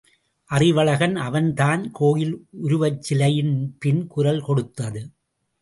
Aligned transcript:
அறிவழகன் 0.49 1.15
அவன் 1.15 1.53
தான் 1.53 1.83
கோயில் 1.91 2.33
உருவச்சிலையின் 2.63 3.55
பின் 3.79 4.07
குரல் 4.07 4.41
கொடுத்தது. 4.41 5.03